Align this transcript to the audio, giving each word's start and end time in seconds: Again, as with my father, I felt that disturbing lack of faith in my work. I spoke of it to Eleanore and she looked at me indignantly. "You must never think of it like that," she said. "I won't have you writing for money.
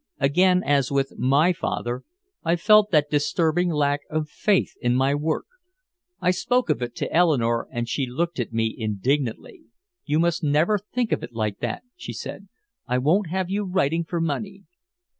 Again, 0.19 0.63
as 0.63 0.91
with 0.91 1.15
my 1.19 1.53
father, 1.53 2.01
I 2.43 2.55
felt 2.55 2.89
that 2.89 3.11
disturbing 3.11 3.69
lack 3.69 3.99
of 4.09 4.29
faith 4.29 4.73
in 4.81 4.95
my 4.95 5.13
work. 5.13 5.45
I 6.19 6.31
spoke 6.31 6.71
of 6.71 6.81
it 6.81 6.95
to 6.95 7.13
Eleanore 7.13 7.67
and 7.71 7.87
she 7.87 8.07
looked 8.07 8.39
at 8.39 8.51
me 8.51 8.73
indignantly. 8.75 9.65
"You 10.05 10.17
must 10.17 10.43
never 10.43 10.79
think 10.79 11.11
of 11.11 11.21
it 11.21 11.33
like 11.33 11.59
that," 11.59 11.83
she 11.95 12.13
said. 12.13 12.47
"I 12.87 12.97
won't 12.97 13.29
have 13.29 13.51
you 13.51 13.63
writing 13.63 14.03
for 14.03 14.19
money. 14.19 14.63